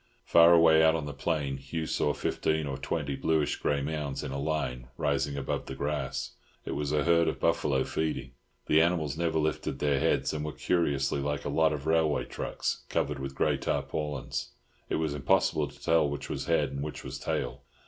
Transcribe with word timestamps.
Far 0.25 0.51
away 0.51 0.81
out 0.81 0.95
on 0.95 1.05
the 1.05 1.13
plain 1.13 1.57
Hugh 1.57 1.85
saw 1.85 2.11
fifteen 2.13 2.65
or 2.65 2.75
twenty 2.79 3.15
bluish 3.15 3.57
grey 3.57 3.83
mounds 3.83 4.23
in 4.23 4.31
a 4.31 4.39
line 4.39 4.87
rising 4.97 5.37
above 5.37 5.67
the 5.67 5.75
grass; 5.75 6.31
it 6.65 6.71
was 6.71 6.91
a 6.91 7.03
herd 7.03 7.27
of 7.27 7.39
buffalo 7.39 7.83
feeding. 7.83 8.31
The 8.65 8.81
animals 8.81 9.15
never 9.15 9.37
lifted 9.37 9.77
their 9.77 9.99
heads, 9.99 10.33
and 10.33 10.43
were 10.43 10.53
curiously 10.53 11.21
like 11.21 11.45
a 11.45 11.49
lot 11.49 11.71
of 11.71 11.85
railway 11.85 12.25
trucks 12.25 12.81
covered 12.89 13.19
with 13.19 13.35
grey 13.35 13.57
tarpaulin. 13.57 14.31
It 14.89 14.95
was 14.95 15.13
impossible 15.13 15.67
to 15.67 15.79
tell 15.79 16.09
which 16.09 16.31
was 16.31 16.45
head 16.45 16.71
and 16.71 16.81
which 16.81 17.03
was 17.03 17.19
tail. 17.19 17.61